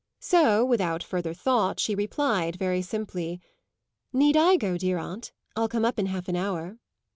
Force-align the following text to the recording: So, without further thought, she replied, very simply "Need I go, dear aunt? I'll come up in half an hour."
So, 0.19 0.65
without 0.65 1.03
further 1.03 1.31
thought, 1.31 1.79
she 1.79 1.93
replied, 1.93 2.55
very 2.55 2.81
simply 2.81 3.39
"Need 4.11 4.35
I 4.35 4.57
go, 4.57 4.75
dear 4.75 4.97
aunt? 4.97 5.31
I'll 5.55 5.69
come 5.69 5.85
up 5.85 5.99
in 5.99 6.07
half 6.07 6.27
an 6.27 6.35
hour." 6.35 6.79